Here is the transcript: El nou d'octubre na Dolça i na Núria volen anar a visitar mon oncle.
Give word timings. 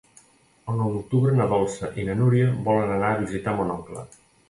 El 0.73 0.79
nou 0.79 0.95
d'octubre 0.95 1.35
na 1.41 1.47
Dolça 1.53 1.91
i 2.01 2.07
na 2.09 2.17
Núria 2.25 2.51
volen 2.71 2.97
anar 2.99 3.15
a 3.15 3.25
visitar 3.25 3.59
mon 3.63 3.79
oncle. 3.81 4.09